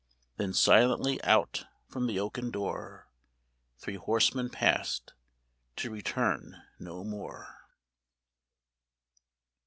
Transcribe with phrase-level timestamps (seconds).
[0.37, 3.07] Then silently out from the oaken door
[3.77, 5.13] Three horsemen passed,
[5.75, 7.67] to return no more.